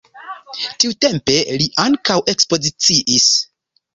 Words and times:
Tiutempe 0.83 1.35
li 1.61 1.67
ankaŭ 1.85 2.17
ekspoziciis. 2.33 3.31